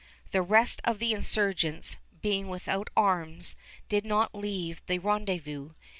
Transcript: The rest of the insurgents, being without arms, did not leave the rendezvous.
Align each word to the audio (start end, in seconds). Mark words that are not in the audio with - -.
The 0.31 0.41
rest 0.41 0.81
of 0.83 0.97
the 0.97 1.13
insurgents, 1.13 1.97
being 2.23 2.47
without 2.47 2.89
arms, 2.97 3.55
did 3.87 4.03
not 4.03 4.33
leave 4.33 4.83
the 4.87 4.97
rendezvous. 4.97 5.73